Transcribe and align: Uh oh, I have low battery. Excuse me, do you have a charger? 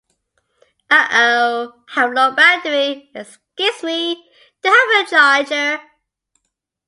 Uh 0.89 1.07
oh, 1.11 1.73
I 1.89 1.93
have 1.93 2.13
low 2.13 2.31
battery. 2.33 3.11
Excuse 3.13 3.83
me, 3.83 4.15
do 4.63 4.69
you 4.69 4.73
have 4.95 5.05
a 5.05 5.07
charger? 5.07 5.79